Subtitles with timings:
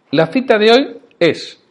[0.10, 1.64] La cita de hoy es,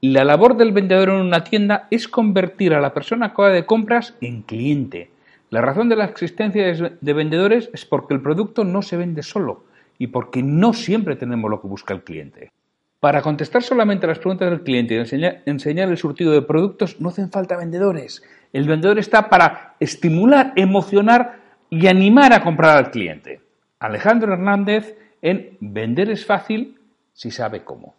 [0.00, 4.14] la labor del vendedor en una tienda es convertir a la persona que de compras
[4.20, 5.10] en cliente.
[5.50, 9.64] La razón de la existencia de vendedores es porque el producto no se vende solo
[9.98, 12.52] y porque no siempre tenemos lo que busca el cliente.
[13.00, 17.08] Para contestar solamente las preguntas del cliente y enseñar, enseñar, el surtido de productos no
[17.08, 18.22] hacen falta vendedores.
[18.52, 23.40] El vendedor está para estimular, emocionar y animar a comprar al cliente.
[23.78, 26.78] Alejandro Hernández en Vender es fácil
[27.14, 27.96] si sabe cómo.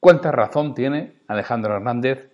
[0.00, 2.30] ¿Cuánta razón tiene Alejandro Hernández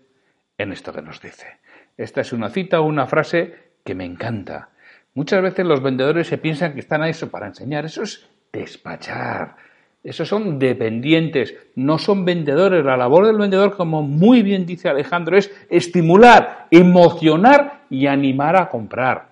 [0.57, 1.59] en esto que nos dice?
[1.97, 4.69] Esta es una cita o una frase que me encanta.
[5.15, 7.85] Muchas veces los vendedores se piensan que están a eso para enseñar.
[7.85, 9.57] Eso es despachar
[10.03, 12.85] esos son dependientes, no son vendedores.
[12.85, 18.69] La labor del vendedor, como muy bien dice Alejandro, es estimular, emocionar y animar a
[18.69, 19.29] comprar.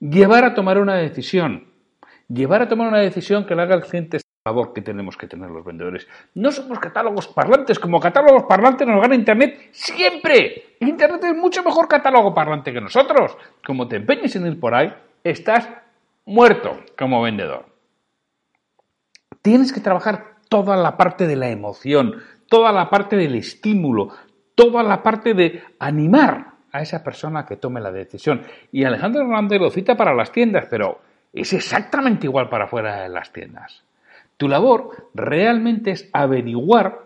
[0.00, 1.66] Llevar a tomar una decisión.
[2.28, 5.50] Llevar a tomar una decisión que le haga al cliente labor que tenemos que tener
[5.50, 6.08] los vendedores.
[6.34, 7.78] No somos catálogos parlantes.
[7.78, 10.76] Como catálogos parlantes nos gana Internet siempre.
[10.80, 13.36] Internet es mucho mejor catálogo parlante que nosotros.
[13.64, 14.92] Como te empeñes en ir por ahí,
[15.22, 15.68] estás
[16.24, 17.71] muerto como vendedor.
[19.42, 22.16] Tienes que trabajar toda la parte de la emoción,
[22.48, 24.10] toda la parte del estímulo,
[24.54, 28.42] toda la parte de animar a esa persona que tome la decisión.
[28.70, 31.00] Y Alejandro Hernández lo cita para las tiendas, pero
[31.32, 33.82] es exactamente igual para fuera de las tiendas.
[34.36, 37.00] Tu labor realmente es averiguar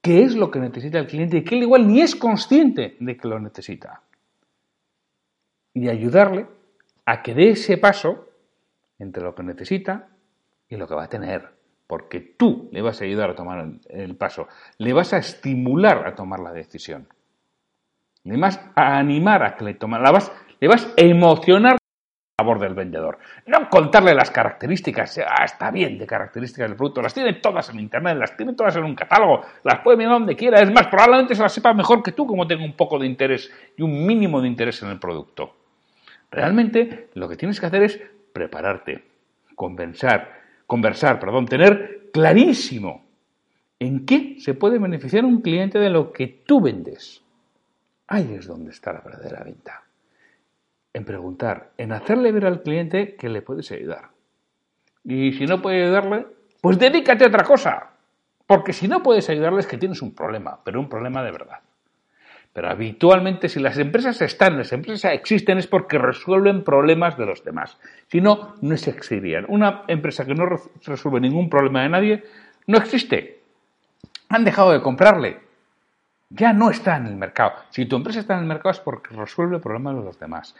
[0.00, 3.16] qué es lo que necesita el cliente y que él igual ni es consciente de
[3.16, 4.02] que lo necesita.
[5.74, 6.46] Y ayudarle
[7.06, 8.28] a que dé ese paso
[8.98, 10.08] entre lo que necesita
[10.72, 11.50] y lo que va a tener,
[11.86, 16.14] porque tú le vas a ayudar a tomar el, paso, le vas a estimular a
[16.14, 17.06] tomar la decisión,
[18.24, 22.42] le vas a animar a que le tome, la vas, le vas a emocionar a
[22.42, 23.18] favor del vendedor.
[23.44, 27.78] No contarle las características, ah, está bien de características del producto, las tiene todas en
[27.78, 31.34] internet, las tiene todas en un catálogo, las puede mirar donde quiera, es más, probablemente
[31.34, 34.40] se las sepa mejor que tú como tenga un poco de interés y un mínimo
[34.40, 35.54] de interés en el producto.
[36.30, 38.00] Realmente lo que tienes que hacer es
[38.32, 39.04] prepararte,
[39.54, 40.41] compensar,
[40.72, 43.04] conversar, perdón, tener clarísimo
[43.78, 47.22] en qué se puede beneficiar un cliente de lo que tú vendes.
[48.06, 49.82] Ahí es donde está la verdadera venta.
[50.94, 54.12] En preguntar, en hacerle ver al cliente que le puedes ayudar.
[55.04, 56.26] Y si no puede ayudarle,
[56.62, 57.90] pues dedícate a otra cosa.
[58.46, 61.60] Porque si no puedes ayudarle es que tienes un problema, pero un problema de verdad.
[62.52, 67.42] Pero habitualmente si las empresas están, las empresas existen es porque resuelven problemas de los
[67.44, 67.78] demás.
[68.08, 69.46] Si no, no existirían.
[69.48, 70.46] Una empresa que no
[70.84, 72.24] resuelve ningún problema de nadie
[72.66, 73.40] no existe.
[74.28, 75.40] Han dejado de comprarle.
[76.28, 77.52] Ya no está en el mercado.
[77.70, 80.54] Si tu empresa está en el mercado es porque resuelve problemas de los demás.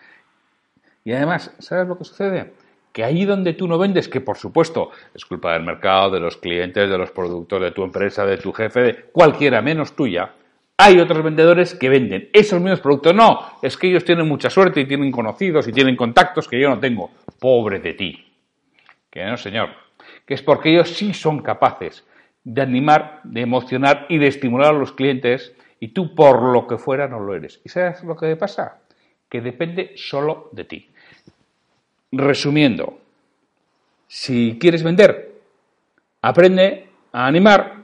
[1.04, 2.54] Y además, ¿sabes lo que sucede?
[2.92, 6.36] Que ahí donde tú no vendes, que por supuesto es culpa del mercado, de los
[6.36, 10.32] clientes, de los productos, de tu empresa, de tu jefe, de cualquiera menos tuya,
[10.82, 13.14] hay otros vendedores que venden esos mismos productos.
[13.14, 16.68] No, es que ellos tienen mucha suerte y tienen conocidos y tienen contactos que yo
[16.68, 17.10] no tengo.
[17.38, 18.32] Pobre de ti.
[19.10, 19.70] Que no, señor.
[20.26, 22.04] Que es porque ellos sí son capaces
[22.44, 26.78] de animar, de emocionar y de estimular a los clientes y tú por lo que
[26.78, 27.60] fuera no lo eres.
[27.64, 28.80] ¿Y sabes lo que pasa?
[29.28, 30.90] Que depende solo de ti.
[32.12, 32.98] Resumiendo,
[34.06, 35.40] Si quieres vender,
[36.20, 37.81] aprende a animar,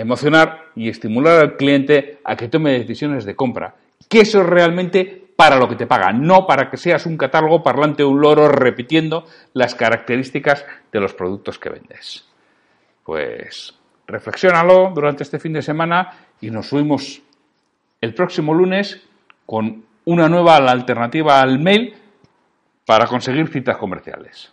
[0.00, 3.74] emocionar y estimular al cliente a que tome decisiones de compra.
[4.08, 7.62] Que eso es realmente para lo que te paga, no para que seas un catálogo
[7.62, 12.26] parlante un loro repitiendo las características de los productos que vendes.
[13.04, 13.74] Pues
[14.06, 16.10] reflexiónalo durante este fin de semana
[16.40, 17.22] y nos subimos
[18.00, 19.00] el próximo lunes
[19.46, 21.94] con una nueva alternativa al mail
[22.84, 24.52] para conseguir citas comerciales.